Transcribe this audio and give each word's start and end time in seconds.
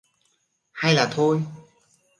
Hay 0.73 0.93
là 0.95 1.05
thôi... 1.05 1.37